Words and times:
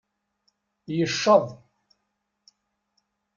Yecceḍ. 0.97 1.45